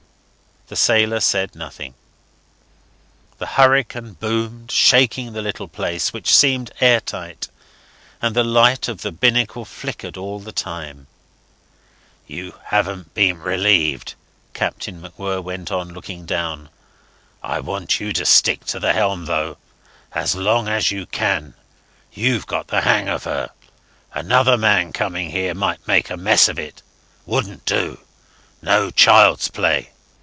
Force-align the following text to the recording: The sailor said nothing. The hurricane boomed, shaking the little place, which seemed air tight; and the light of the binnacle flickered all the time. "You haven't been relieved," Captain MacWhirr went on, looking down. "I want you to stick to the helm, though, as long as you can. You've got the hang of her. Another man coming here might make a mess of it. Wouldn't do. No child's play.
The 0.67 0.77
sailor 0.77 1.19
said 1.19 1.53
nothing. 1.53 1.95
The 3.39 3.45
hurricane 3.45 4.13
boomed, 4.13 4.71
shaking 4.71 5.33
the 5.33 5.41
little 5.41 5.67
place, 5.67 6.13
which 6.13 6.33
seemed 6.33 6.71
air 6.79 7.01
tight; 7.01 7.49
and 8.21 8.33
the 8.33 8.43
light 8.45 8.87
of 8.87 9.01
the 9.01 9.11
binnacle 9.11 9.65
flickered 9.65 10.15
all 10.15 10.39
the 10.39 10.53
time. 10.53 11.07
"You 12.25 12.55
haven't 12.67 13.13
been 13.13 13.39
relieved," 13.41 14.13
Captain 14.53 15.01
MacWhirr 15.01 15.43
went 15.43 15.73
on, 15.73 15.89
looking 15.89 16.25
down. 16.25 16.69
"I 17.43 17.59
want 17.59 17.99
you 17.99 18.13
to 18.13 18.25
stick 18.25 18.63
to 18.67 18.79
the 18.79 18.93
helm, 18.93 19.25
though, 19.25 19.57
as 20.13 20.35
long 20.35 20.69
as 20.69 20.89
you 20.89 21.05
can. 21.05 21.53
You've 22.13 22.47
got 22.47 22.67
the 22.67 22.79
hang 22.79 23.09
of 23.09 23.25
her. 23.25 23.49
Another 24.13 24.55
man 24.57 24.93
coming 24.93 25.31
here 25.31 25.53
might 25.53 25.85
make 25.85 26.09
a 26.09 26.15
mess 26.15 26.47
of 26.47 26.57
it. 26.57 26.81
Wouldn't 27.25 27.65
do. 27.65 27.99
No 28.61 28.89
child's 28.89 29.49
play. 29.49 29.89